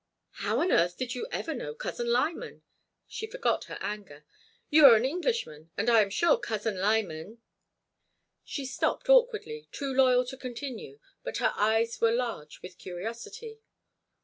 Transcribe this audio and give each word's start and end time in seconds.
"How 0.41 0.59
on 0.61 0.71
earth 0.71 0.97
did 0.97 1.13
you 1.13 1.27
ever 1.31 1.53
know 1.53 1.75
Cousin 1.75 2.07
Lyman?" 2.11 2.63
She 3.07 3.27
forgot 3.27 3.65
her 3.65 3.77
anger. 3.81 4.25
"You 4.67 4.87
are 4.87 4.95
an 4.95 5.05
Englishman, 5.05 5.69
and 5.77 5.91
I 5.91 6.01
am 6.01 6.09
sure 6.09 6.39
Cousin 6.39 6.79
Lyman—" 6.79 7.37
She 8.43 8.65
stopped 8.65 9.09
awkwardly, 9.09 9.67
too 9.71 9.93
loyal 9.93 10.25
to 10.25 10.37
continue, 10.37 10.99
but 11.21 11.37
her 11.37 11.53
eyes 11.55 12.01
were 12.01 12.11
large 12.11 12.63
with 12.63 12.79
curiosity. 12.79 13.61